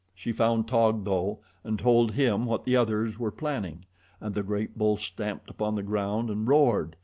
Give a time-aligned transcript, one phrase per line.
[0.15, 3.85] She found Taug, though, and told him what the others were planning,
[4.19, 6.95] and the great bull stamped upon the ground and roared.